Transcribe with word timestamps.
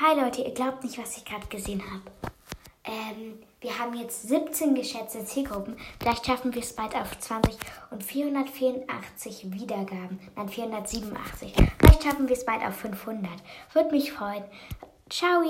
Hi 0.00 0.14
Leute, 0.14 0.42
ihr 0.42 0.54
glaubt 0.54 0.84
nicht, 0.84 0.96
was 0.96 1.16
ich 1.16 1.24
gerade 1.24 1.48
gesehen 1.48 1.82
habe. 1.82 2.02
Ähm, 2.84 3.40
wir 3.60 3.76
haben 3.80 3.94
jetzt 3.94 4.28
17 4.28 4.76
geschätzte 4.76 5.24
Zielgruppen. 5.24 5.76
Vielleicht 6.00 6.24
schaffen 6.24 6.54
wir 6.54 6.62
es 6.62 6.72
bald 6.72 6.94
auf 6.94 7.18
20 7.18 7.56
und 7.90 8.04
484 8.04 9.50
Wiedergaben. 9.50 10.20
Nein, 10.36 10.48
487. 10.48 11.52
Vielleicht 11.80 12.04
schaffen 12.04 12.28
wir 12.28 12.36
es 12.36 12.44
bald 12.44 12.62
auf 12.62 12.76
500. 12.76 13.28
Würde 13.72 13.90
mich 13.90 14.12
freuen. 14.12 14.44
Ciao! 15.10 15.42